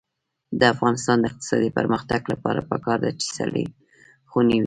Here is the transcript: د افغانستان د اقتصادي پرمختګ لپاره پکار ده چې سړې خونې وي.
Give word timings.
د 0.59 0.61
افغانستان 0.73 1.17
د 1.19 1.23
اقتصادي 1.31 1.69
پرمختګ 1.77 2.21
لپاره 2.33 2.59
پکار 2.71 2.97
ده 3.05 3.11
چې 3.19 3.27
سړې 3.37 3.65
خونې 4.29 4.51
وي. 4.57 4.59